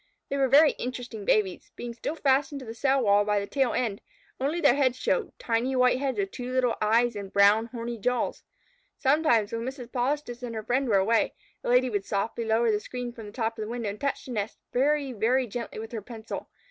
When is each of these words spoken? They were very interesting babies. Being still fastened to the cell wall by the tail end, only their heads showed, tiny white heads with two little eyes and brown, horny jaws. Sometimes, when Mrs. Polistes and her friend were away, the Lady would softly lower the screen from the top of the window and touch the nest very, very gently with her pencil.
They 0.29 0.37
were 0.37 0.47
very 0.47 0.71
interesting 0.79 1.25
babies. 1.25 1.69
Being 1.75 1.93
still 1.93 2.15
fastened 2.15 2.57
to 2.61 2.65
the 2.65 2.73
cell 2.73 3.03
wall 3.03 3.23
by 3.23 3.39
the 3.39 3.45
tail 3.45 3.71
end, 3.71 4.01
only 4.39 4.59
their 4.59 4.73
heads 4.73 4.97
showed, 4.97 5.37
tiny 5.37 5.75
white 5.75 5.99
heads 5.99 6.17
with 6.17 6.31
two 6.31 6.51
little 6.51 6.73
eyes 6.81 7.15
and 7.15 7.31
brown, 7.31 7.67
horny 7.67 7.99
jaws. 7.99 8.41
Sometimes, 8.97 9.51
when 9.53 9.61
Mrs. 9.61 9.91
Polistes 9.91 10.41
and 10.41 10.55
her 10.55 10.63
friend 10.63 10.89
were 10.89 10.97
away, 10.97 11.35
the 11.61 11.69
Lady 11.69 11.87
would 11.87 12.03
softly 12.05 12.45
lower 12.45 12.71
the 12.71 12.79
screen 12.79 13.13
from 13.13 13.27
the 13.27 13.31
top 13.31 13.59
of 13.59 13.61
the 13.61 13.69
window 13.69 13.89
and 13.91 14.01
touch 14.01 14.25
the 14.25 14.31
nest 14.31 14.57
very, 14.73 15.13
very 15.13 15.45
gently 15.45 15.77
with 15.77 15.91
her 15.91 16.01
pencil. 16.01 16.49